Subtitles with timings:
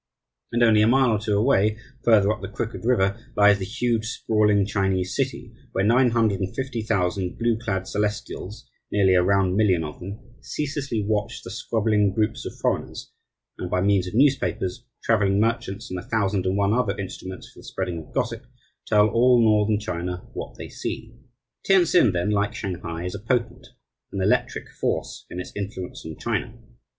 [0.51, 4.07] And only a mile or two away, further up the crooked river, lies the huge,
[4.07, 9.55] sprawling Chinese city, where nine hundred and fifty thousand blue clad celestials nearly a round
[9.55, 13.11] million of them ceaselessly watch the squabbling groups of foreigners,
[13.59, 17.59] and by means of newspapers, travelling merchants, and the thousand and one other instruments for
[17.59, 18.47] the spreading of gossip,
[18.87, 21.13] tell all Northern China what they see.
[21.63, 23.67] Tientsin, then, like Shanghai, is a potent,
[24.11, 26.57] an electric, force in its influence on China.